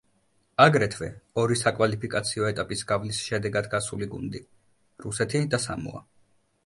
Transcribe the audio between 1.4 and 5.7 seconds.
ორი საკვალიფიკაციო ეტაპის გავლის შედეგად გასული გუნდი, რუსეთი და